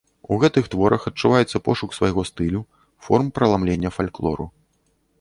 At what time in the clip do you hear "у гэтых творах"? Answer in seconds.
0.35-1.05